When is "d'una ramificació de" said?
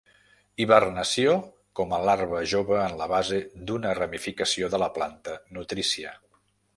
3.69-4.81